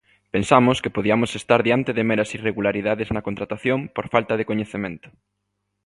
Pensamos 0.33 0.77
que 0.83 0.95
podiamos 0.97 1.31
estar 1.39 1.59
diante 1.67 1.91
de 1.97 2.07
meras 2.09 2.33
irregularidades 2.37 3.11
na 3.15 3.25
contratación 3.27 3.79
por 3.95 4.05
falta 4.13 4.33
de 4.37 4.47
coñecemento. 4.49 5.07